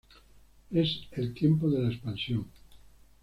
[0.71, 2.47] Es el tiempo de la expansión.